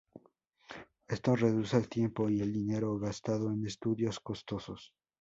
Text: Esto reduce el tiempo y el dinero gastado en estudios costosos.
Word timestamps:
Esto 1.07 1.35
reduce 1.35 1.77
el 1.77 1.87
tiempo 1.87 2.27
y 2.27 2.41
el 2.41 2.51
dinero 2.51 2.97
gastado 2.97 3.51
en 3.53 3.67
estudios 3.67 4.19
costosos. 4.19 4.95